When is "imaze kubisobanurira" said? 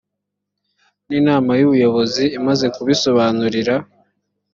2.37-3.75